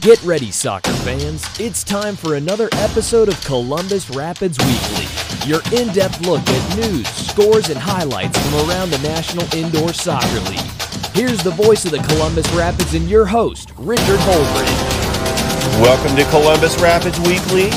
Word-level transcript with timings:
Get 0.00 0.22
ready, 0.22 0.52
soccer 0.52 0.92
fans. 0.92 1.44
It's 1.58 1.82
time 1.82 2.14
for 2.14 2.36
another 2.36 2.68
episode 2.74 3.26
of 3.26 3.44
Columbus 3.44 4.08
Rapids 4.10 4.56
Weekly, 4.58 5.08
your 5.44 5.60
in 5.72 5.92
depth 5.92 6.20
look 6.20 6.40
at 6.46 6.76
news, 6.76 7.08
scores, 7.08 7.68
and 7.68 7.76
highlights 7.76 8.38
from 8.38 8.70
around 8.70 8.90
the 8.90 8.98
National 8.98 9.52
Indoor 9.52 9.92
Soccer 9.92 10.38
League. 10.48 10.60
Here's 11.14 11.42
the 11.42 11.50
voice 11.50 11.84
of 11.84 11.90
the 11.90 11.98
Columbus 11.98 12.48
Rapids 12.52 12.94
and 12.94 13.10
your 13.10 13.26
host, 13.26 13.72
Richard 13.76 14.20
Holdridge. 14.20 15.80
Welcome 15.82 16.14
to 16.14 16.24
Columbus 16.30 16.80
Rapids 16.80 17.18
Weekly. 17.18 17.70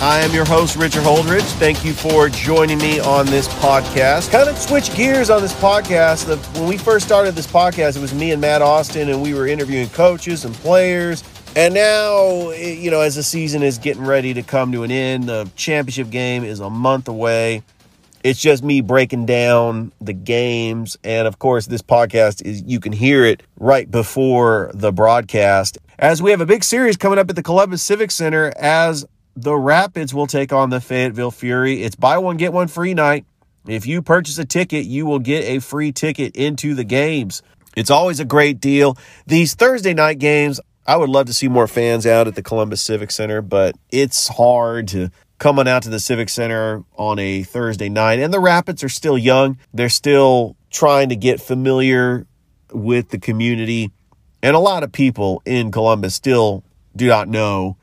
I 0.00 0.20
am 0.20 0.32
your 0.32 0.44
host, 0.44 0.74
Richard 0.74 1.04
Holdridge. 1.04 1.46
Thank 1.58 1.84
you 1.84 1.92
for 1.92 2.28
joining 2.28 2.78
me 2.78 2.98
on 2.98 3.26
this 3.26 3.46
podcast. 3.46 4.32
Kind 4.32 4.48
of 4.48 4.58
switch 4.58 4.92
gears 4.96 5.30
on 5.30 5.42
this 5.42 5.54
podcast. 5.54 6.26
When 6.58 6.68
we 6.68 6.76
first 6.76 7.06
started 7.06 7.36
this 7.36 7.46
podcast, 7.46 7.96
it 7.96 8.00
was 8.00 8.14
me 8.14 8.32
and 8.32 8.40
Matt 8.40 8.62
Austin, 8.62 9.10
and 9.10 9.22
we 9.22 9.32
were 9.32 9.46
interviewing 9.46 9.88
coaches 9.90 10.44
and 10.44 10.52
players. 10.56 11.22
And 11.56 11.74
now, 11.74 12.50
you 12.50 12.90
know, 12.90 13.00
as 13.00 13.16
the 13.16 13.22
season 13.22 13.62
is 13.64 13.78
getting 13.78 14.04
ready 14.04 14.32
to 14.34 14.42
come 14.42 14.70
to 14.72 14.84
an 14.84 14.90
end, 14.92 15.24
the 15.24 15.50
championship 15.56 16.10
game 16.10 16.44
is 16.44 16.60
a 16.60 16.70
month 16.70 17.08
away. 17.08 17.62
It's 18.22 18.40
just 18.40 18.62
me 18.62 18.80
breaking 18.80 19.26
down 19.26 19.92
the 20.00 20.12
games. 20.12 20.96
And 21.02 21.26
of 21.26 21.38
course, 21.38 21.66
this 21.66 21.82
podcast 21.82 22.42
is, 22.44 22.62
you 22.62 22.78
can 22.78 22.92
hear 22.92 23.24
it 23.24 23.42
right 23.58 23.90
before 23.90 24.70
the 24.72 24.92
broadcast. 24.92 25.78
As 25.98 26.22
we 26.22 26.30
have 26.30 26.40
a 26.40 26.46
big 26.46 26.62
series 26.62 26.96
coming 26.96 27.18
up 27.18 27.28
at 27.28 27.34
the 27.34 27.42
Columbus 27.42 27.82
Civic 27.82 28.12
Center 28.12 28.52
as 28.56 29.04
the 29.34 29.56
Rapids 29.56 30.14
will 30.14 30.26
take 30.26 30.52
on 30.52 30.70
the 30.70 30.80
Fayetteville 30.80 31.30
Fury. 31.30 31.82
It's 31.82 31.96
buy 31.96 32.18
one, 32.18 32.36
get 32.36 32.52
one 32.52 32.68
free 32.68 32.94
night. 32.94 33.24
If 33.66 33.86
you 33.86 34.02
purchase 34.02 34.38
a 34.38 34.44
ticket, 34.44 34.86
you 34.86 35.06
will 35.06 35.18
get 35.18 35.44
a 35.44 35.58
free 35.60 35.92
ticket 35.92 36.36
into 36.36 36.74
the 36.74 36.84
games. 36.84 37.42
It's 37.76 37.90
always 37.90 38.18
a 38.18 38.24
great 38.24 38.60
deal. 38.60 38.96
These 39.26 39.54
Thursday 39.54 39.94
night 39.94 40.18
games, 40.18 40.60
I 40.88 40.96
would 40.96 41.10
love 41.10 41.26
to 41.26 41.34
see 41.34 41.48
more 41.48 41.68
fans 41.68 42.06
out 42.06 42.28
at 42.28 42.34
the 42.34 42.42
Columbus 42.42 42.80
Civic 42.80 43.10
Center, 43.10 43.42
but 43.42 43.76
it's 43.90 44.26
hard 44.26 44.88
to 44.88 45.10
come 45.36 45.58
on 45.58 45.68
out 45.68 45.82
to 45.82 45.90
the 45.90 46.00
Civic 46.00 46.30
Center 46.30 46.82
on 46.96 47.18
a 47.18 47.42
Thursday 47.42 47.90
night. 47.90 48.20
And 48.20 48.32
the 48.32 48.40
Rapids 48.40 48.82
are 48.82 48.88
still 48.88 49.18
young. 49.18 49.58
They're 49.74 49.90
still 49.90 50.56
trying 50.70 51.10
to 51.10 51.16
get 51.16 51.42
familiar 51.42 52.26
with 52.72 53.10
the 53.10 53.18
community. 53.18 53.92
And 54.42 54.56
a 54.56 54.58
lot 54.60 54.82
of 54.82 54.90
people 54.90 55.42
in 55.44 55.70
Columbus 55.70 56.14
still 56.14 56.64
do 56.96 57.06
not 57.06 57.28
know 57.28 57.76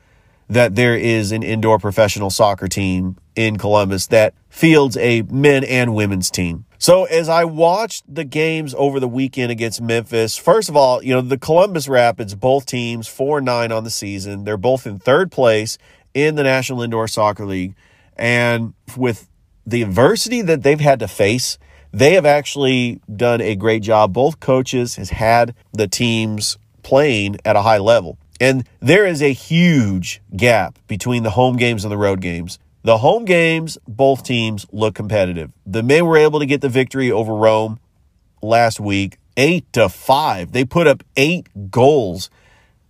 that 0.48 0.74
there 0.74 0.96
is 0.96 1.30
an 1.30 1.44
indoor 1.44 1.78
professional 1.78 2.30
soccer 2.30 2.66
team 2.66 3.18
in 3.36 3.56
Columbus 3.56 4.08
that 4.08 4.34
fields 4.48 4.96
a 4.96 5.22
men 5.22 5.62
and 5.62 5.94
women's 5.94 6.28
team. 6.28 6.65
So 6.78 7.04
as 7.04 7.28
I 7.28 7.44
watched 7.44 8.04
the 8.12 8.24
games 8.24 8.74
over 8.76 9.00
the 9.00 9.08
weekend 9.08 9.50
against 9.50 9.80
Memphis, 9.80 10.36
first 10.36 10.68
of 10.68 10.76
all, 10.76 11.02
you 11.02 11.14
know, 11.14 11.22
the 11.22 11.38
Columbus 11.38 11.88
Rapids, 11.88 12.34
both 12.34 12.66
teams 12.66 13.08
4-9 13.08 13.74
on 13.74 13.84
the 13.84 13.90
season. 13.90 14.44
They're 14.44 14.56
both 14.56 14.86
in 14.86 14.98
third 14.98 15.32
place 15.32 15.78
in 16.12 16.34
the 16.34 16.42
National 16.42 16.82
Indoor 16.82 17.08
Soccer 17.08 17.46
League. 17.46 17.74
And 18.16 18.74
with 18.96 19.28
the 19.66 19.82
adversity 19.82 20.42
that 20.42 20.62
they've 20.62 20.80
had 20.80 21.00
to 21.00 21.08
face, 21.08 21.58
they 21.92 22.12
have 22.12 22.26
actually 22.26 23.00
done 23.14 23.40
a 23.40 23.56
great 23.56 23.82
job. 23.82 24.12
Both 24.12 24.40
coaches 24.40 24.96
has 24.96 25.10
had 25.10 25.54
the 25.72 25.88
teams 25.88 26.58
playing 26.82 27.38
at 27.44 27.56
a 27.56 27.62
high 27.62 27.78
level. 27.78 28.18
And 28.38 28.68
there 28.80 29.06
is 29.06 29.22
a 29.22 29.32
huge 29.32 30.20
gap 30.36 30.78
between 30.88 31.22
the 31.22 31.30
home 31.30 31.56
games 31.56 31.84
and 31.84 31.90
the 31.90 31.96
road 31.96 32.20
games. 32.20 32.58
The 32.86 32.98
home 32.98 33.24
games, 33.24 33.78
both 33.88 34.22
teams 34.22 34.64
look 34.70 34.94
competitive. 34.94 35.50
The 35.66 35.82
men 35.82 36.06
were 36.06 36.16
able 36.16 36.38
to 36.38 36.46
get 36.46 36.60
the 36.60 36.68
victory 36.68 37.10
over 37.10 37.34
Rome 37.34 37.80
last 38.42 38.78
week, 38.78 39.18
eight 39.36 39.72
to 39.72 39.88
five. 39.88 40.52
They 40.52 40.64
put 40.64 40.86
up 40.86 41.02
eight 41.16 41.48
goals. 41.72 42.30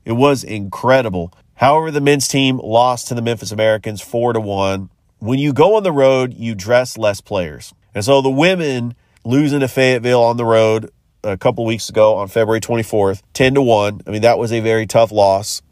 It 0.05 0.13
was 0.13 0.45
incredible. 0.45 1.33
However, 1.55 1.91
the 1.91 2.03
men's 2.03 2.29
team 2.29 2.59
lost 2.59 3.09
to 3.09 3.15
the 3.15 3.23
Memphis 3.23 3.53
Americans 3.53 4.03
four 4.03 4.35
to 4.35 4.39
one. 4.39 4.91
When 5.19 5.39
you 5.39 5.55
go 5.55 5.77
on 5.77 5.83
the 5.83 5.93
road, 5.93 6.35
you 6.35 6.55
dress 6.55 6.99
less 6.99 7.23
players. 7.23 7.73
And 7.95 8.05
so 8.05 8.21
the 8.21 8.29
women 8.29 8.97
losing 9.25 9.61
to 9.61 9.67
Fayetteville 9.67 10.23
on 10.23 10.37
the 10.37 10.45
road 10.45 10.91
a 11.25 11.39
couple 11.39 11.65
weeks 11.65 11.89
ago 11.89 12.17
on 12.17 12.29
February 12.29 12.61
24th, 12.61 13.23
10 13.33 13.55
to 13.55 13.63
1. 13.63 14.03
I 14.07 14.11
mean, 14.11 14.21
that 14.21 14.37
was 14.37 14.53
a 14.53 14.61
very 14.61 14.87
tough 14.87 15.11
loss, 15.11 15.63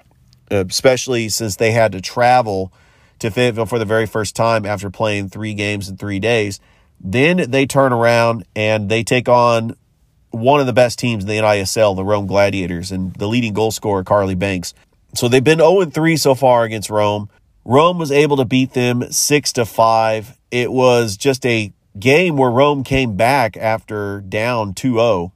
uh, 0.51 0.65
especially 0.67 1.29
since 1.29 1.57
they 1.57 1.73
had 1.73 1.93
to 1.93 2.01
travel 2.01 2.73
to 3.19 3.31
Fayetteville 3.31 3.67
for 3.67 3.79
the 3.79 3.85
very 3.85 4.07
first 4.07 4.37
time 4.37 4.67
after 4.67 4.91
playing 4.91 5.29
three 5.29 5.55
games 5.55 5.89
in 5.89 5.97
three 5.97 6.19
days. 6.19 6.61
Then 7.01 7.51
they 7.51 7.67
turn 7.67 7.93
around 7.93 8.45
and 8.55 8.89
they 8.89 9.05
take 9.05 9.29
on 9.29 9.77
one 10.31 10.61
of 10.61 10.67
the 10.67 10.73
best 10.73 10.99
teams 10.99 11.25
in 11.25 11.29
the 11.29 11.39
NISL, 11.39 11.97
the 11.97 12.05
Rome 12.05 12.27
Gladiators, 12.27 12.91
and 12.91 13.15
the 13.15 13.29
leading 13.29 13.53
goal 13.53 13.71
scorer, 13.71 14.03
Carly 14.03 14.35
Banks. 14.35 14.75
So 15.15 15.29
they've 15.29 15.45
been 15.45 15.59
0 15.59 15.85
3 15.85 16.17
so 16.17 16.35
far 16.35 16.65
against 16.65 16.91
Rome. 16.91 17.29
Rome 17.65 17.99
was 17.99 18.11
able 18.11 18.37
to 18.37 18.45
beat 18.45 18.73
them 18.73 19.11
6 19.11 19.53
to 19.55 19.65
5. 19.65 20.39
It 20.51 20.73
was 20.73 21.17
just 21.17 21.47
a 21.47 21.73
game 21.99 22.37
where 22.37 22.51
Rome 22.51 22.85
came 22.85 23.17
back 23.17 23.57
after 23.57 24.21
down 24.21 24.75
2 24.75 24.95
0 24.95 25.33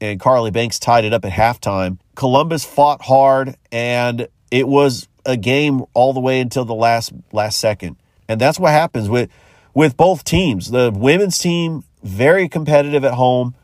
and 0.00 0.18
Carly 0.18 0.50
Banks 0.50 0.78
tied 0.78 1.04
it 1.04 1.12
up 1.12 1.24
at 1.24 1.32
halftime. 1.32 1.98
Columbus 2.14 2.64
fought 2.64 3.02
hard 3.02 3.56
and 3.70 4.26
it 4.50 4.66
was 4.66 5.08
a 5.24 5.36
game 5.36 5.84
all 5.94 6.12
the 6.12 6.20
way 6.20 6.40
until 6.40 6.64
the 6.64 6.74
last 6.74 7.12
last 7.32 7.58
second. 7.58 7.96
And 8.28 8.40
that's 8.40 8.58
what 8.58 8.70
happens 8.70 9.08
with 9.08 9.30
with 9.74 9.96
both 9.96 10.24
teams. 10.24 10.70
The 10.70 10.92
women's 10.94 11.38
team 11.38 11.84
very 12.02 12.48
competitive 12.48 13.04
at 13.04 13.14
home. 13.14 13.54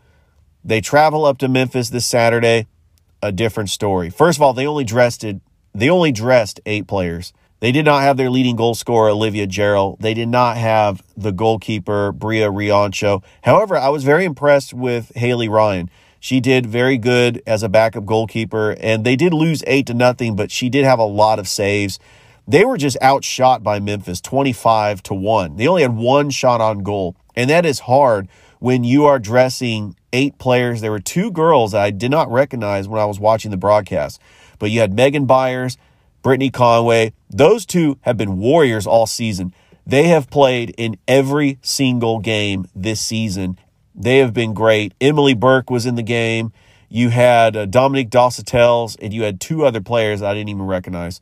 They 0.65 0.81
travel 0.81 1.25
up 1.25 1.39
to 1.39 1.49
Memphis 1.49 1.91
this 1.91 2.07
Saturday. 2.07 2.67
A 3.21 3.33
different 3.33 3.69
story. 3.71 4.11
First 4.11 4.39
of 4.39 4.43
all, 4.43 4.53
they 4.53 4.67
only 4.67 4.85
dressed 4.85 5.25
it, 5.25 5.41
they 5.75 5.91
only 5.91 6.13
dressed 6.13 6.61
eight 6.67 6.87
players. 6.87 7.33
They 7.61 7.73
did 7.73 7.85
not 7.85 8.03
have 8.03 8.17
their 8.17 8.31
leading 8.31 8.55
goal 8.55 8.77
scorer, 8.77 9.09
Olivia 9.09 9.47
Gerald. 9.47 9.99
They 10.01 10.15
did 10.15 10.29
not 10.29 10.57
have 10.57 11.03
the 11.17 11.33
goalkeeper, 11.33 12.13
Bria 12.13 12.49
Riancho. 12.49 13.25
However, 13.43 13.77
I 13.77 13.89
was 13.89 14.05
very 14.05 14.25
impressed 14.25 14.73
with 14.73 15.11
Haley 15.17 15.49
Ryan. 15.49 15.91
She 16.21 16.41
did 16.41 16.67
very 16.67 16.99
good 16.99 17.43
as 17.47 17.62
a 17.62 17.69
backup 17.69 18.05
goalkeeper, 18.05 18.77
and 18.81 19.05
they 19.05 19.17
did 19.17 19.33
lose 19.33 19.62
eight 19.67 19.87
to 19.87 19.95
nothing, 19.95 20.34
but 20.37 20.51
she 20.51 20.69
did 20.69 20.84
have 20.84 20.99
a 20.99 21.05
lot 21.05 21.39
of 21.39 21.49
saves. 21.49 21.99
They 22.47 22.65
were 22.65 22.79
just 22.79 22.97
outshot 23.03 23.62
by 23.62 23.79
Memphis 23.79 24.21
25 24.21 25.03
to 25.05 25.15
1. 25.15 25.56
They 25.56 25.69
only 25.69 25.83
had 25.83 25.95
one 25.95 26.31
shot 26.31 26.61
on 26.61 26.83
goal, 26.83 27.15
and 27.37 27.49
that 27.51 27.67
is 27.67 27.81
hard 27.81 28.29
when 28.59 28.84
you 28.84 29.05
are 29.05 29.19
dressing 29.19 29.95
eight 30.12 30.39
players. 30.39 30.81
There 30.81 30.91
were 30.91 30.99
two 30.99 31.31
girls 31.31 31.75
I 31.75 31.91
did 31.91 32.11
not 32.11 32.31
recognize 32.31 32.89
when 32.89 33.00
I 33.00 33.05
was 33.05 33.21
watching 33.21 33.50
the 33.50 33.56
broadcast, 33.56 34.21
but 34.59 34.71
you 34.71 34.81
had 34.81 34.95
Megan 34.95 35.27
Byers, 35.27 35.77
Brittany 36.23 36.50
Conway. 36.50 37.12
Those 37.31 37.65
two 37.67 37.99
have 38.03 38.17
been 38.17 38.39
warriors 38.39 38.87
all 38.87 39.06
season. 39.06 39.53
They 39.87 40.05
have 40.05 40.29
played 40.29 40.75
in 40.77 40.99
every 41.06 41.59
single 41.62 42.19
game 42.19 42.67
this 42.75 43.00
season, 43.00 43.59
they 43.99 44.19
have 44.19 44.33
been 44.33 44.55
great. 44.55 44.95
Emily 45.01 45.35
Burke 45.35 45.71
was 45.71 45.85
in 45.85 45.97
the 45.97 46.03
game. 46.03 46.53
You 46.89 47.11
had 47.11 47.57
uh, 47.57 47.67
Dominique 47.67 48.11
Dossatels, 48.11 48.97
and 49.03 49.13
you 49.13 49.25
had 49.25 49.41
two 49.41 49.67
other 49.67 49.81
players 49.81 50.23
I 50.23 50.33
didn't 50.33 50.49
even 50.49 50.67
recognize. 50.67 51.21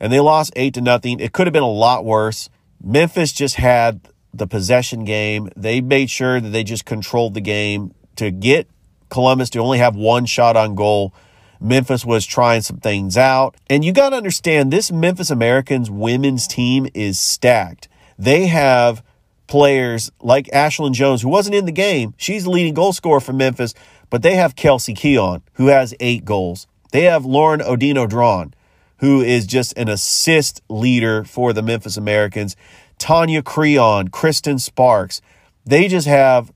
And 0.00 0.12
they 0.12 0.20
lost 0.20 0.52
eight 0.56 0.74
to 0.74 0.80
nothing. 0.80 1.20
It 1.20 1.32
could 1.32 1.46
have 1.46 1.52
been 1.54 1.62
a 1.62 1.70
lot 1.70 2.04
worse. 2.04 2.50
Memphis 2.82 3.32
just 3.32 3.54
had 3.54 4.00
the 4.34 4.46
possession 4.46 5.04
game. 5.04 5.48
They 5.56 5.80
made 5.80 6.10
sure 6.10 6.40
that 6.40 6.50
they 6.50 6.64
just 6.64 6.84
controlled 6.84 7.34
the 7.34 7.40
game 7.40 7.94
to 8.16 8.30
get 8.30 8.68
Columbus 9.08 9.50
to 9.50 9.60
only 9.60 9.78
have 9.78 9.96
one 9.96 10.26
shot 10.26 10.56
on 10.56 10.74
goal. 10.74 11.14
Memphis 11.60 12.04
was 12.04 12.26
trying 12.26 12.62
some 12.62 12.78
things 12.78 13.16
out. 13.16 13.56
And 13.70 13.84
you 13.84 13.92
got 13.92 14.10
to 14.10 14.16
understand 14.16 14.72
this 14.72 14.92
Memphis 14.92 15.30
Americans 15.30 15.90
women's 15.90 16.46
team 16.46 16.88
is 16.94 17.18
stacked. 17.18 17.88
They 18.18 18.46
have 18.46 19.02
players 19.48 20.12
like 20.20 20.46
Ashlyn 20.46 20.92
Jones, 20.92 21.22
who 21.22 21.28
wasn't 21.28 21.56
in 21.56 21.64
the 21.64 21.72
game. 21.72 22.14
She's 22.16 22.44
the 22.44 22.50
leading 22.50 22.74
goal 22.74 22.92
scorer 22.92 23.20
for 23.20 23.32
Memphis, 23.32 23.74
but 24.10 24.22
they 24.22 24.36
have 24.36 24.54
Kelsey 24.54 24.94
Keon, 24.94 25.42
who 25.54 25.66
has 25.66 25.94
eight 25.98 26.24
goals. 26.24 26.68
They 26.92 27.02
have 27.02 27.24
Lauren 27.24 27.60
Odino 27.60 28.08
Drawn, 28.08 28.54
who 28.98 29.20
is 29.20 29.46
just 29.46 29.76
an 29.76 29.88
assist 29.88 30.62
leader 30.68 31.24
for 31.24 31.52
the 31.52 31.62
Memphis 31.62 31.96
Americans. 31.96 32.54
Tanya 32.98 33.42
Creon, 33.42 34.08
Kristen 34.08 34.58
Sparks. 34.58 35.20
They 35.64 35.88
just 35.88 36.06
have 36.06 36.52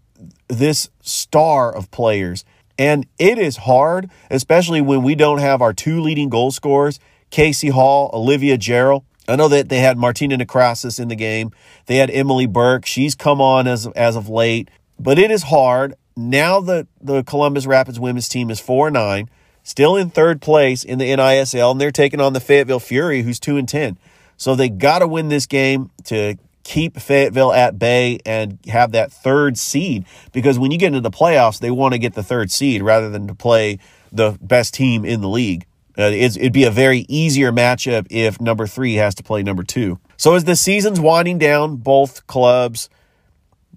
this 0.49 0.91
star 1.01 1.75
of 1.75 1.91
players. 1.91 2.45
And 2.79 3.07
it 3.19 3.39
is 3.39 3.59
hard, 3.59 4.11
especially 4.31 4.81
when 4.81 5.03
we 5.03 5.15
don't 5.15 5.39
have 5.39 5.61
our 5.61 5.73
two 5.73 6.01
leading 6.01 6.29
goal 6.29 6.51
scorers, 6.51 6.99
Casey 7.31 7.69
Hall, 7.69 8.11
Olivia 8.13 8.57
Gerald. 8.57 9.05
I 9.29 9.37
know 9.37 9.49
that 9.49 9.69
they 9.69 9.79
had 9.79 9.97
Martina 9.99 10.37
Necrasis 10.37 10.99
in 10.99 11.09
the 11.09 11.17
game. 11.17 11.53
They 11.87 11.97
had 11.97 12.11
Emily 12.11 12.47
Burke. 12.47 12.87
She's 12.87 13.15
come 13.15 13.41
on 13.41 13.67
as 13.67 13.87
as 13.89 14.17
of 14.17 14.29
late, 14.29 14.69
but 14.99 15.19
it 15.19 15.31
is 15.31 15.45
hard. 15.45 15.95
Now 16.17 16.61
the 16.61 16.87
the 17.01 17.23
Columbus 17.23 17.67
Rapids 17.67 18.01
women's 18.01 18.29
team 18.29 18.51
is 18.51 18.61
4-9, 18.61 19.29
still 19.63 19.97
in 19.97 20.11
third 20.11 20.43
place 20.43 20.85
in 20.85 20.99
the 20.99 21.11
NISL 21.11 21.71
and 21.71 21.81
they're 21.81 21.91
taking 21.91 22.21
on 22.21 22.33
the 22.33 22.41
Fayetteville 22.41 22.81
Fury 22.81 23.23
who's 23.23 23.41
2 23.41 23.57
and 23.57 23.69
10. 23.69 23.97
So 24.37 24.55
they 24.55 24.69
got 24.69 24.99
to 24.99 25.07
win 25.07 25.29
this 25.29 25.47
game 25.47 25.91
to 26.05 26.37
keep 26.65 26.99
Fayetteville 26.99 27.53
at 27.53 27.79
bay 27.79 28.19
and 28.27 28.59
have 28.67 28.93
that 28.93 29.13
third 29.13 29.59
seed 29.59 30.05
because 30.33 30.59
when 30.59 30.71
you 30.71 30.79
get 30.79 30.89
into 30.89 31.01
the 31.01 31.11
playoffs, 31.11 31.61
they 31.61 31.71
want 31.71 31.93
to 31.93 31.99
get 31.99 32.15
the 32.15 32.23
third 32.23 32.51
seed 32.51 32.83
rather 32.83 33.09
than 33.09 33.27
to 33.29 33.35
play 33.35 33.79
the 34.11 34.37
best 34.41 34.75
team 34.75 35.05
in 35.05 35.21
the 35.21 35.29
league. 35.29 35.67
Uh, 35.99 36.05
it'd 36.05 36.53
be 36.53 36.65
a 36.65 36.71
very 36.71 37.05
easier 37.09 37.53
matchup 37.53 38.07
if 38.11 38.41
number 38.41 38.67
three 38.67 38.95
has 38.95 39.15
to 39.15 39.23
play 39.23 39.43
number 39.43 39.63
two. 39.63 39.99
So 40.17 40.35
as 40.35 40.45
the 40.45 40.57
season's 40.57 41.01
winding 41.01 41.39
down, 41.39 41.77
both 41.77 42.27
clubs 42.27 42.89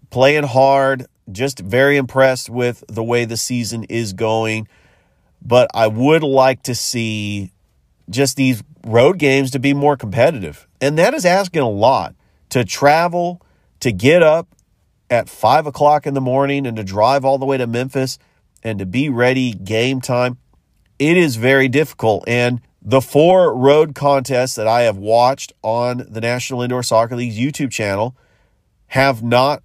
playing 0.10 0.44
hard. 0.44 1.08
Just 1.32 1.60
very 1.60 1.98
impressed 1.98 2.50
with 2.50 2.84
the 2.88 3.04
way 3.04 3.26
the 3.26 3.36
season 3.36 3.84
is 3.86 4.14
going. 4.14 4.68
But 5.42 5.70
I 5.74 5.88
would 5.88 6.24
like 6.24 6.64
to 6.64 6.76
see 6.76 7.52
just 8.10 8.38
these 8.38 8.64
road 8.86 9.18
games 9.18 9.52
to 9.52 9.60
be 9.60 9.74
more 9.74 9.98
competitive. 9.98 10.68
And 10.80 10.98
that 10.98 11.14
is 11.14 11.26
asking 11.26 11.64
a 11.64 11.70
lot 11.70 12.16
to 12.50 12.64
travel, 12.64 13.42
to 13.80 13.92
get 13.92 14.22
up 14.22 14.48
at 15.10 15.28
five 15.28 15.66
o'clock 15.66 16.06
in 16.06 16.14
the 16.14 16.22
morning 16.22 16.66
and 16.66 16.78
to 16.78 16.84
drive 16.84 17.26
all 17.26 17.38
the 17.38 17.46
way 17.46 17.58
to 17.58 17.68
Memphis 17.68 18.18
and 18.64 18.80
to 18.80 18.86
be 18.86 19.10
ready 19.10 19.52
game 19.54 20.02
time. 20.02 20.38
It 21.00 21.18
is 21.18 21.36
very 21.36 21.68
difficult. 21.68 22.24
And 22.27 22.62
the 22.81 23.01
four 23.01 23.56
road 23.56 23.95
contests 23.95 24.56
that 24.56 24.68
I 24.68 24.81
have 24.81 24.97
watched 24.97 25.53
on 25.62 26.06
the 26.07 26.21
National 26.21 26.62
Indoor 26.62 26.83
Soccer 26.83 27.15
League's 27.15 27.38
YouTube 27.38 27.71
channel 27.71 28.15
have 28.88 29.24
not 29.24 29.63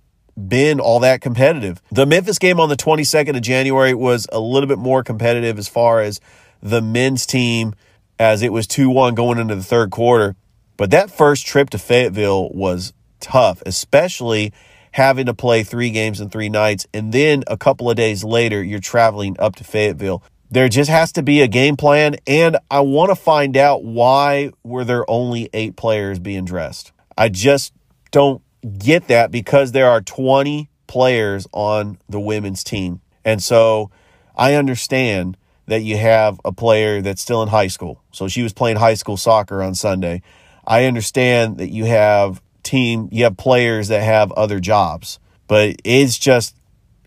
been 0.48 0.80
all 0.80 1.00
that 1.00 1.20
competitive. 1.20 1.82
The 1.90 2.06
Memphis 2.06 2.38
game 2.38 2.58
on 2.58 2.68
the 2.68 2.76
22nd 2.76 3.36
of 3.36 3.42
January 3.42 3.94
was 3.94 4.26
a 4.32 4.40
little 4.40 4.68
bit 4.68 4.78
more 4.78 5.02
competitive 5.02 5.58
as 5.58 5.68
far 5.68 6.00
as 6.00 6.20
the 6.62 6.80
men's 6.80 7.26
team, 7.26 7.74
as 8.18 8.42
it 8.42 8.52
was 8.52 8.66
2 8.66 8.88
1 8.88 9.14
going 9.14 9.38
into 9.38 9.54
the 9.54 9.62
third 9.62 9.90
quarter. 9.90 10.36
But 10.76 10.90
that 10.92 11.10
first 11.10 11.46
trip 11.46 11.70
to 11.70 11.78
Fayetteville 11.78 12.50
was 12.50 12.94
tough, 13.20 13.62
especially 13.66 14.52
having 14.92 15.26
to 15.26 15.34
play 15.34 15.62
three 15.62 15.90
games 15.90 16.20
in 16.20 16.30
three 16.30 16.48
nights. 16.48 16.86
And 16.92 17.12
then 17.12 17.44
a 17.46 17.56
couple 17.56 17.90
of 17.90 17.96
days 17.96 18.24
later, 18.24 18.62
you're 18.62 18.80
traveling 18.80 19.36
up 19.38 19.56
to 19.56 19.64
Fayetteville. 19.64 20.22
There 20.52 20.68
just 20.68 20.90
has 20.90 21.12
to 21.12 21.22
be 21.22 21.42
a 21.42 21.48
game 21.48 21.76
plan, 21.76 22.16
and 22.26 22.56
I 22.70 22.80
want 22.80 23.10
to 23.10 23.14
find 23.14 23.56
out 23.56 23.84
why 23.84 24.50
were 24.64 24.84
there 24.84 25.08
only 25.08 25.48
eight 25.52 25.76
players 25.76 26.18
being 26.18 26.44
dressed. 26.44 26.90
I 27.16 27.28
just 27.28 27.72
don't 28.10 28.42
get 28.78 29.06
that 29.08 29.30
because 29.30 29.70
there 29.70 29.88
are 29.88 30.00
20 30.00 30.68
players 30.88 31.46
on 31.52 31.98
the 32.08 32.18
women's 32.18 32.64
team. 32.64 33.00
And 33.24 33.40
so 33.40 33.92
I 34.36 34.54
understand 34.54 35.36
that 35.66 35.82
you 35.82 35.96
have 35.96 36.40
a 36.44 36.50
player 36.50 37.00
that's 37.00 37.22
still 37.22 37.42
in 37.42 37.48
high 37.48 37.68
school. 37.68 38.02
So 38.10 38.26
she 38.26 38.42
was 38.42 38.52
playing 38.52 38.78
high 38.78 38.94
school 38.94 39.16
soccer 39.16 39.62
on 39.62 39.76
Sunday. 39.76 40.20
I 40.66 40.86
understand 40.86 41.58
that 41.58 41.70
you 41.70 41.84
have 41.84 42.42
team, 42.64 43.08
you 43.12 43.22
have 43.22 43.36
players 43.36 43.86
that 43.88 44.02
have 44.02 44.32
other 44.32 44.58
jobs, 44.58 45.20
but 45.46 45.76
it's 45.84 46.18
just 46.18 46.56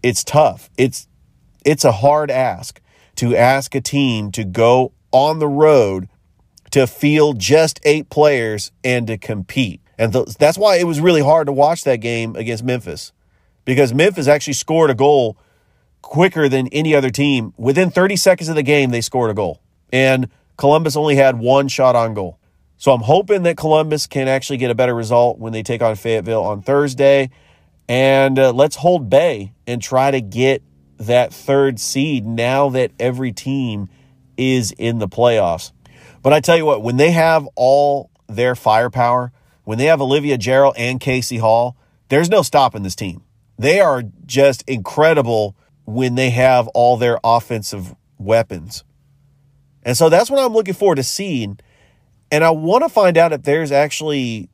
it's 0.01 0.24
tough. 0.24 0.69
It's 0.78 1.10
it's 1.66 1.84
a 1.84 1.92
hard 1.92 2.31
ask 2.31 2.80
to 3.23 3.37
ask 3.37 3.73
a 3.73 3.79
team 3.79 4.33
to 4.33 4.43
go 4.43 4.91
on 5.13 5.39
the 5.39 5.47
road 5.47 6.09
to 6.71 6.85
field 6.85 7.39
just 7.39 7.79
eight 7.83 8.09
players 8.09 8.73
and 8.83 9.07
to 9.07 9.17
compete. 9.17 9.79
And 9.97 10.11
th- 10.11 10.35
that's 10.35 10.57
why 10.57 10.75
it 10.75 10.83
was 10.83 10.99
really 10.99 11.21
hard 11.21 11.47
to 11.47 11.53
watch 11.53 11.85
that 11.85 12.01
game 12.01 12.35
against 12.35 12.65
Memphis 12.65 13.13
because 13.63 13.93
Memphis 13.93 14.27
actually 14.27 14.55
scored 14.55 14.89
a 14.89 14.93
goal 14.93 15.37
quicker 16.01 16.49
than 16.49 16.67
any 16.73 16.93
other 16.93 17.09
team. 17.09 17.53
Within 17.55 17.89
30 17.89 18.17
seconds 18.17 18.49
of 18.49 18.55
the 18.55 18.63
game, 18.63 18.89
they 18.89 18.99
scored 18.99 19.31
a 19.31 19.33
goal. 19.33 19.61
And 19.93 20.27
Columbus 20.57 20.97
only 20.97 21.15
had 21.15 21.39
one 21.39 21.69
shot 21.69 21.95
on 21.95 22.13
goal. 22.13 22.37
So 22.75 22.91
I'm 22.91 23.03
hoping 23.03 23.43
that 23.43 23.55
Columbus 23.55 24.05
can 24.05 24.27
actually 24.27 24.57
get 24.57 24.69
a 24.69 24.75
better 24.75 24.93
result 24.93 25.39
when 25.39 25.53
they 25.53 25.63
take 25.63 25.81
on 25.81 25.95
Fayetteville 25.95 26.43
on 26.43 26.61
Thursday. 26.61 27.29
And 27.87 28.37
uh, 28.37 28.51
let's 28.51 28.75
hold 28.75 29.09
Bay 29.09 29.53
and 29.65 29.81
try 29.81 30.11
to 30.11 30.19
get 30.19 30.61
that 31.07 31.33
third 31.33 31.79
seed 31.79 32.25
now 32.25 32.69
that 32.69 32.91
every 33.00 33.31
team 33.31 33.89
is 34.38 34.71
in 34.71 35.00
the 35.00 35.07
playoffs. 35.07 35.71
But 36.21 36.33
I 36.33 36.39
tell 36.39 36.57
you 36.57 36.65
what, 36.65 36.81
when 36.81 36.97
they 36.97 37.11
have 37.11 37.47
all 37.55 38.09
their 38.27 38.55
firepower, 38.55 39.31
when 39.63 39.77
they 39.77 39.85
have 39.85 40.01
Olivia 40.01 40.38
Gerald 40.38 40.75
and 40.77 41.00
Casey 41.00 41.38
Hall, 41.38 41.77
there's 42.09 42.29
no 42.29 42.41
stopping 42.41 42.83
this 42.83 42.95
team. 42.95 43.23
They 43.57 43.79
are 43.79 44.03
just 44.25 44.63
incredible 44.67 45.55
when 45.85 46.15
they 46.15 46.29
have 46.31 46.67
all 46.69 46.97
their 46.97 47.19
offensive 47.23 47.95
weapons. 48.17 48.83
And 49.83 49.97
so 49.97 50.09
that's 50.09 50.29
what 50.29 50.39
I'm 50.39 50.53
looking 50.53 50.73
forward 50.73 50.95
to 50.95 51.03
seeing. 51.03 51.59
And 52.31 52.44
I 52.44 52.51
want 52.51 52.83
to 52.83 52.89
find 52.89 53.17
out 53.17 53.33
if 53.33 53.44
there's 53.44 53.71
actually 53.71 54.49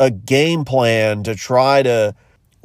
a 0.00 0.10
game 0.10 0.64
plan 0.64 1.22
to 1.24 1.34
try 1.34 1.82
to 1.82 2.14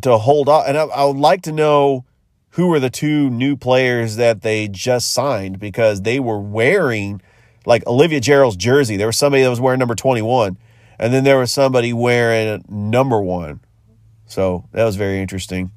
to 0.04 0.18
hold 0.18 0.48
on. 0.48 0.68
And 0.68 0.78
I, 0.78 0.84
I 0.84 1.06
would 1.06 1.18
like 1.18 1.42
to 1.44 1.52
know 1.52 2.06
who 2.52 2.68
were 2.68 2.80
the 2.80 2.90
two 2.90 3.30
new 3.30 3.56
players 3.56 4.16
that 4.16 4.42
they 4.42 4.68
just 4.68 5.12
signed 5.12 5.60
because 5.60 6.02
they 6.02 6.20
were 6.20 6.40
wearing 6.40 7.22
like 7.66 7.86
Olivia 7.86 8.20
Gerald's 8.20 8.56
jersey. 8.56 8.98
There 8.98 9.08
was 9.08 9.18
somebody 9.18 9.44
that 9.44 9.50
was 9.50 9.60
wearing 9.60 9.80
number 9.80 9.96
21, 9.96 10.58
and 10.98 11.14
then 11.14 11.24
there 11.24 11.38
was 11.38 11.52
somebody 11.52 11.94
wearing 11.94 12.64
number 12.70 13.22
one. 13.22 13.60
So 14.26 14.66
that 14.72 14.86
was 14.86 14.96
very 14.96 15.22
interesting. 15.22 15.72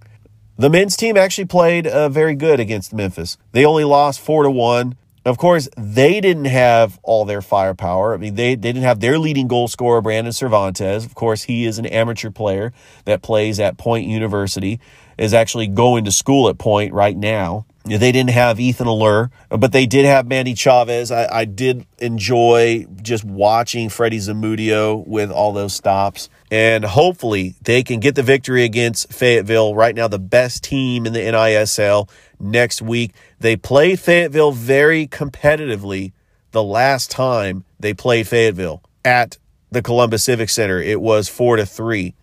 The 0.56 0.70
men's 0.70 0.96
team 0.96 1.17
actually 1.17 1.46
played 1.46 1.87
uh, 1.87 2.08
very 2.08 2.34
good 2.34 2.61
against 2.61 2.93
Memphis. 2.93 3.38
They 3.52 3.64
only 3.64 3.84
lost 3.84 4.20
four 4.20 4.43
to 4.43 4.50
one. 4.50 4.96
Of 5.25 5.37
course, 5.37 5.69
they 5.76 6.20
didn't 6.22 6.46
have 6.46 6.99
all 7.02 7.26
their 7.26 7.43
firepower. 7.43 8.14
I 8.14 8.17
mean, 8.17 8.37
they, 8.37 8.55
they 8.55 8.72
didn't 8.72 8.84
have 8.84 9.00
their 9.00 9.19
leading 9.19 9.49
goal 9.49 9.69
scorer, 9.69 10.00
Brandon 10.00 10.32
Cervantes. 10.32 11.05
Of 11.05 11.14
course, 11.14 11.43
he 11.43 11.67
is 11.67 11.78
an 11.78 11.84
amateur 11.84 12.31
player 12.31 12.72
that 13.05 13.20
plays 13.20 13.61
at 13.61 13.76
Point 13.76 14.06
University 14.06 14.81
is 15.19 15.34
actually 15.34 15.67
going 15.67 16.06
to 16.06 16.11
school 16.11 16.49
at 16.49 16.56
Point 16.56 16.94
right 16.94 17.17
now. 17.17 17.67
They 17.85 18.12
didn't 18.12 18.31
have 18.31 18.61
Ethan 18.61 18.87
Allure, 18.87 19.31
but 19.49 19.73
they 19.73 19.87
did 19.87 20.05
have 20.05 20.27
Mandy 20.27 20.55
Chavez. 20.55 21.11
I, 21.11 21.27
I 21.41 21.44
did 21.47 21.87
enjoy 21.99 22.87
just 23.00 23.25
watching 23.25 23.88
Freddie 23.88 24.19
Zamudio 24.19 25.06
with 25.06 25.31
all 25.31 25.53
those 25.53 25.75
stops. 25.75 26.29
And 26.50 26.85
hopefully 26.85 27.55
they 27.62 27.82
can 27.82 27.99
get 27.99 28.17
the 28.17 28.23
victory 28.23 28.65
against 28.65 29.11
Fayetteville. 29.12 29.75
Right 29.75 29.94
now, 29.94 30.09
the 30.09 30.19
best 30.19 30.62
team 30.62 31.06
in 31.06 31.15
the 31.15 31.21
NISL 31.21 32.11
next 32.38 32.82
week. 32.82 33.15
They 33.38 33.56
played 33.56 33.99
Fayetteville 33.99 34.53
very 34.53 35.06
competitively 35.06 36.12
the 36.50 36.62
last 36.62 37.11
time 37.11 37.65
they 37.79 37.94
played 37.94 38.29
Fayetteville 38.29 38.82
at 39.05 39.38
the 39.71 39.81
Columbus 39.81 40.25
Civic 40.25 40.50
Center. 40.50 40.81
It 40.81 41.00
was 41.00 41.29
four 41.29 41.56
to 41.56 41.65
three. 41.65 42.15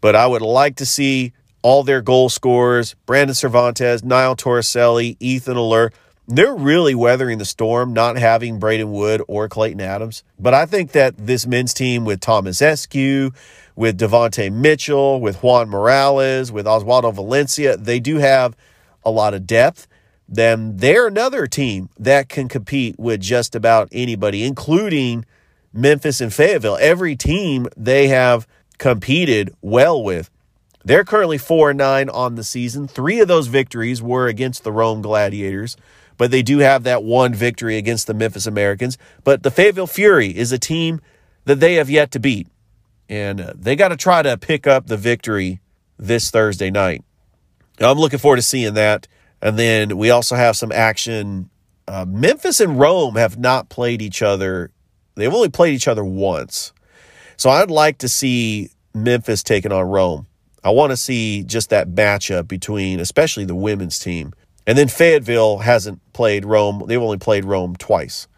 But 0.00 0.16
I 0.16 0.26
would 0.26 0.42
like 0.42 0.76
to 0.76 0.86
see 0.86 1.32
all 1.62 1.82
their 1.82 2.02
goal 2.02 2.28
scorers, 2.28 2.94
Brandon 3.06 3.34
Cervantes, 3.34 4.02
Niall 4.02 4.36
Torricelli, 4.36 5.16
Ethan 5.20 5.56
Allure, 5.56 5.92
they're 6.28 6.54
really 6.54 6.94
weathering 6.94 7.38
the 7.38 7.44
storm, 7.44 7.92
not 7.92 8.16
having 8.16 8.58
Braden 8.58 8.90
Wood 8.92 9.22
or 9.26 9.48
Clayton 9.48 9.80
Adams. 9.80 10.22
But 10.38 10.54
I 10.54 10.66
think 10.66 10.92
that 10.92 11.16
this 11.16 11.46
men's 11.46 11.74
team 11.74 12.04
with 12.04 12.20
Thomas 12.20 12.60
Eskew, 12.60 13.34
with 13.74 13.98
Devonte 13.98 14.52
Mitchell, 14.52 15.20
with 15.20 15.42
Juan 15.42 15.68
Morales, 15.68 16.52
with 16.52 16.66
Oswaldo 16.66 17.12
Valencia, 17.12 17.76
they 17.76 17.98
do 17.98 18.16
have 18.18 18.56
a 19.04 19.10
lot 19.10 19.34
of 19.34 19.46
depth. 19.46 19.88
Then 20.28 20.76
they're 20.76 21.08
another 21.08 21.46
team 21.46 21.90
that 21.98 22.28
can 22.28 22.48
compete 22.48 22.98
with 22.98 23.20
just 23.20 23.54
about 23.54 23.88
anybody, 23.92 24.44
including 24.44 25.24
Memphis 25.72 26.20
and 26.20 26.32
Fayetteville. 26.32 26.78
Every 26.80 27.16
team 27.16 27.66
they 27.76 28.08
have 28.08 28.46
competed 28.78 29.54
well 29.60 30.02
with. 30.02 30.30
They're 30.84 31.04
currently 31.04 31.38
4 31.38 31.70
and 31.70 31.78
9 31.78 32.08
on 32.10 32.34
the 32.34 32.44
season. 32.44 32.88
Three 32.88 33.20
of 33.20 33.28
those 33.28 33.46
victories 33.46 34.02
were 34.02 34.26
against 34.26 34.64
the 34.64 34.72
Rome 34.72 35.02
Gladiators, 35.02 35.76
but 36.16 36.30
they 36.30 36.42
do 36.42 36.58
have 36.58 36.82
that 36.84 37.04
one 37.04 37.34
victory 37.34 37.76
against 37.76 38.06
the 38.06 38.14
Memphis 38.14 38.46
Americans. 38.46 38.98
But 39.24 39.42
the 39.42 39.50
Fayetteville 39.50 39.86
Fury 39.86 40.28
is 40.28 40.52
a 40.52 40.58
team 40.58 41.00
that 41.44 41.60
they 41.60 41.74
have 41.74 41.90
yet 41.90 42.10
to 42.12 42.20
beat, 42.20 42.48
and 43.08 43.40
uh, 43.40 43.52
they 43.56 43.76
got 43.76 43.88
to 43.88 43.96
try 43.96 44.22
to 44.22 44.36
pick 44.36 44.66
up 44.66 44.86
the 44.86 44.96
victory 44.96 45.60
this 45.98 46.30
Thursday 46.30 46.70
night. 46.70 47.04
I'm 47.80 47.98
looking 47.98 48.18
forward 48.18 48.36
to 48.36 48.42
seeing 48.42 48.74
that. 48.74 49.08
And 49.40 49.58
then 49.58 49.96
we 49.98 50.10
also 50.10 50.36
have 50.36 50.56
some 50.56 50.70
action. 50.72 51.50
Uh, 51.88 52.06
Memphis 52.08 52.60
and 52.60 52.78
Rome 52.78 53.16
have 53.16 53.38
not 53.38 53.68
played 53.68 54.00
each 54.00 54.22
other, 54.22 54.70
they've 55.16 55.34
only 55.34 55.48
played 55.48 55.74
each 55.74 55.88
other 55.88 56.04
once. 56.04 56.72
So 57.36 57.50
I'd 57.50 57.70
like 57.70 57.98
to 57.98 58.08
see 58.08 58.70
Memphis 58.94 59.42
taking 59.42 59.72
on 59.72 59.84
Rome. 59.86 60.26
I 60.64 60.70
want 60.70 60.90
to 60.90 60.96
see 60.96 61.42
just 61.42 61.70
that 61.70 61.88
matchup 61.88 62.48
between, 62.48 63.00
especially 63.00 63.44
the 63.44 63.54
women's 63.54 63.98
team. 63.98 64.32
And 64.66 64.78
then 64.78 64.88
Fayetteville 64.88 65.58
hasn't 65.58 66.00
played 66.12 66.44
Rome. 66.44 66.84
They've 66.86 67.02
only 67.02 67.18
played 67.18 67.44
Rome 67.44 67.74
twice. 67.76 68.28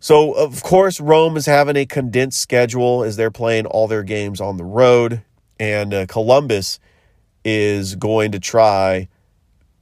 So, 0.00 0.32
of 0.32 0.62
course, 0.62 1.00
Rome 1.00 1.36
is 1.36 1.46
having 1.46 1.76
a 1.76 1.86
condensed 1.86 2.40
schedule 2.40 3.02
as 3.02 3.16
they're 3.16 3.30
playing 3.30 3.66
all 3.66 3.86
their 3.88 4.02
games 4.02 4.40
on 4.40 4.56
the 4.56 4.64
road. 4.64 5.22
And 5.60 5.92
uh, 5.92 6.06
Columbus 6.06 6.78
is 7.44 7.94
going 7.96 8.32
to 8.32 8.40
try 8.40 9.08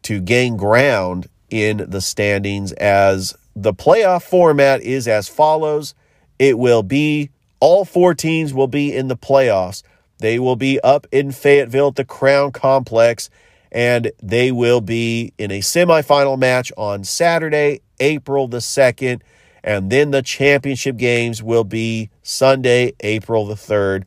to 0.02 0.20
gain 0.20 0.56
ground 0.56 1.28
in 1.50 1.84
the 1.88 2.00
standings 2.00 2.72
as 2.72 3.34
the 3.54 3.74
playoff 3.74 4.22
format 4.22 4.80
is 4.82 5.08
as 5.08 5.28
follows. 5.28 5.94
It 6.38 6.58
will 6.58 6.82
be 6.82 7.30
all 7.60 7.84
four 7.84 8.14
teams 8.14 8.52
will 8.52 8.68
be 8.68 8.94
in 8.94 9.08
the 9.08 9.16
playoffs. 9.16 9.82
They 10.18 10.38
will 10.38 10.56
be 10.56 10.80
up 10.80 11.06
in 11.12 11.32
Fayetteville 11.32 11.88
at 11.88 11.96
the 11.96 12.04
Crown 12.04 12.52
Complex, 12.52 13.28
and 13.70 14.12
they 14.22 14.50
will 14.52 14.80
be 14.80 15.32
in 15.38 15.50
a 15.50 15.60
semifinal 15.60 16.38
match 16.38 16.72
on 16.76 17.04
Saturday, 17.04 17.80
April 18.00 18.48
the 18.48 18.58
2nd. 18.58 19.20
And 19.62 19.90
then 19.90 20.12
the 20.12 20.22
championship 20.22 20.96
games 20.96 21.42
will 21.42 21.64
be 21.64 22.10
Sunday, 22.22 22.94
April 23.00 23.46
the 23.46 23.54
3rd. 23.54 24.04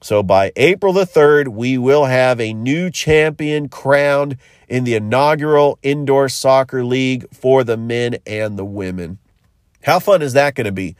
So 0.00 0.22
by 0.22 0.52
April 0.54 0.92
the 0.92 1.04
3rd, 1.04 1.48
we 1.48 1.76
will 1.76 2.04
have 2.04 2.40
a 2.40 2.54
new 2.54 2.88
champion 2.88 3.68
crowned 3.68 4.36
in 4.68 4.84
the 4.84 4.94
inaugural 4.94 5.78
Indoor 5.82 6.28
Soccer 6.28 6.84
League 6.84 7.26
for 7.34 7.64
the 7.64 7.76
men 7.76 8.18
and 8.24 8.56
the 8.56 8.64
women. 8.64 9.18
How 9.82 9.98
fun 9.98 10.22
is 10.22 10.34
that 10.34 10.54
going 10.54 10.66
to 10.66 10.72
be? 10.72 10.94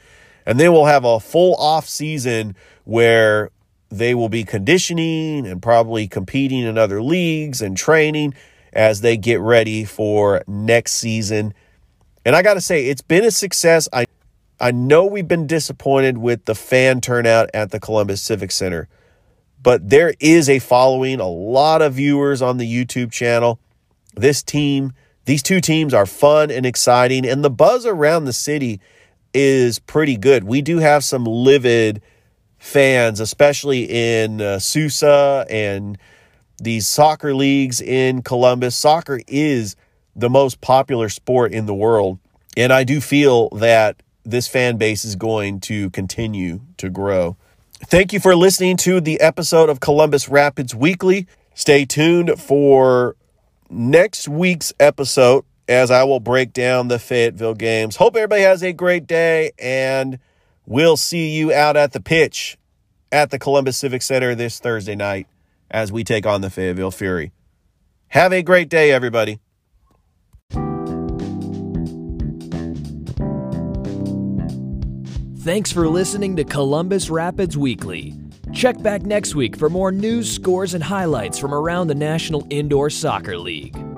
And 0.45 0.59
then 0.59 0.73
we'll 0.73 0.85
have 0.85 1.05
a 1.05 1.19
full 1.19 1.55
off 1.55 1.87
season 1.87 2.55
where 2.83 3.51
they 3.89 4.15
will 4.15 4.29
be 4.29 4.43
conditioning 4.43 5.45
and 5.45 5.61
probably 5.61 6.07
competing 6.07 6.61
in 6.61 6.77
other 6.77 7.01
leagues 7.01 7.61
and 7.61 7.75
training 7.75 8.33
as 8.71 9.01
they 9.01 9.17
get 9.17 9.39
ready 9.39 9.83
for 9.83 10.43
next 10.47 10.93
season. 10.93 11.53
And 12.25 12.35
I 12.35 12.41
got 12.41 12.53
to 12.53 12.61
say, 12.61 12.85
it's 12.85 13.01
been 13.01 13.23
a 13.23 13.31
success. 13.31 13.89
I 13.91 14.05
I 14.61 14.71
know 14.71 15.05
we've 15.05 15.27
been 15.27 15.47
disappointed 15.47 16.17
with 16.17 16.43
the 16.43 16.53
fan 16.53 16.99
turnout 16.99 17.49
at 17.53 17.71
the 17.71 17.79
Columbus 17.79 18.21
Civic 18.21 18.51
Center, 18.51 18.89
but 19.63 19.89
there 19.89 20.13
is 20.19 20.49
a 20.49 20.59
following, 20.59 21.21
a 21.21 21.29
lot 21.29 21.81
of 21.81 21.93
viewers 21.93 22.41
on 22.41 22.57
the 22.57 22.67
YouTube 22.69 23.09
channel. 23.09 23.57
This 24.15 24.43
team, 24.43 24.91
these 25.23 25.41
two 25.41 25.61
teams 25.61 25.93
are 25.93 26.05
fun 26.05 26.51
and 26.51 26.65
exciting, 26.65 27.25
and 27.25 27.41
the 27.41 27.49
buzz 27.49 27.85
around 27.85 28.25
the 28.25 28.33
city 28.33 28.81
is 29.33 29.79
pretty 29.79 30.17
good. 30.17 30.43
We 30.43 30.61
do 30.61 30.79
have 30.79 31.05
some 31.05 31.23
livid 31.23 32.01
fans, 32.59 33.19
especially 33.19 33.83
in 33.89 34.41
uh, 34.41 34.59
Sousa 34.59 35.45
and 35.49 35.97
these 36.61 36.87
soccer 36.87 37.33
leagues 37.33 37.81
in 37.81 38.21
Columbus. 38.21 38.75
Soccer 38.75 39.21
is 39.27 39.75
the 40.15 40.29
most 40.29 40.61
popular 40.61 41.09
sport 41.09 41.53
in 41.53 41.65
the 41.65 41.73
world, 41.73 42.19
and 42.55 42.71
I 42.71 42.83
do 42.83 43.01
feel 43.01 43.49
that 43.49 44.03
this 44.23 44.47
fan 44.47 44.77
base 44.77 45.05
is 45.05 45.15
going 45.15 45.61
to 45.61 45.89
continue 45.91 46.61
to 46.77 46.89
grow. 46.89 47.37
Thank 47.85 48.11
you 48.11 48.19
for 48.19 48.35
listening 48.35 48.75
to 48.77 48.99
the 48.99 49.21
episode 49.21 49.69
of 49.69 49.79
Columbus 49.79 50.27
Rapids 50.27 50.75
Weekly. 50.75 51.27
Stay 51.55 51.85
tuned 51.85 52.39
for 52.39 53.15
next 53.69 54.27
week's 54.27 54.73
episode 54.79 55.45
as 55.69 55.91
I 55.91 56.03
will 56.03 56.19
break 56.19 56.51
down 56.51 56.89
the 56.89 56.99
Fayetteville 56.99 57.53
games. 57.53 57.95
Hope 57.95 58.15
everybody 58.15 58.41
has 58.41 58.63
a 58.63 58.73
great 58.73 59.07
day, 59.07 59.51
and 59.57 60.19
we'll 60.69 60.95
see 60.95 61.35
you 61.35 61.51
out 61.51 61.75
at 61.75 61.91
the 61.91 61.99
pitch 61.99 62.57
at 63.11 63.31
the 63.31 63.39
Columbus 63.39 63.75
Civic 63.75 64.01
Center 64.01 64.35
this 64.35 64.59
Thursday 64.59 64.95
night 64.95 65.27
as 65.69 65.91
we 65.91 66.05
take 66.05 66.25
on 66.25 66.39
the 66.41 66.49
Fayetteville 66.49 66.91
Fury. 66.91 67.33
Have 68.09 68.31
a 68.31 68.41
great 68.41 68.69
day, 68.69 68.91
everybody. 68.91 69.39
Thanks 75.39 75.71
for 75.71 75.87
listening 75.87 76.35
to 76.35 76.43
Columbus 76.43 77.09
Rapids 77.09 77.57
Weekly. 77.57 78.15
Check 78.53 78.81
back 78.83 79.03
next 79.03 79.35
week 79.35 79.57
for 79.57 79.69
more 79.69 79.91
news, 79.91 80.31
scores, 80.31 80.73
and 80.73 80.83
highlights 80.83 81.39
from 81.39 81.53
around 81.53 81.87
the 81.87 81.95
National 81.95 82.45
Indoor 82.49 82.89
Soccer 82.89 83.37
League. 83.37 83.88